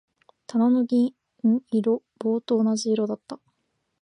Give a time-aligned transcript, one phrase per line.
[0.47, 1.13] 棚も銀
[1.69, 2.01] 色。
[2.17, 3.39] 棒と同じ色だった。